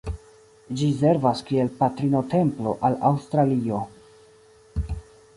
Ĝi 0.79 0.87
servas 1.01 1.41
kiel 1.49 1.67
"Patrino-Templo" 1.81 2.73
al 2.89 2.97
Aŭstralio. 3.09 3.83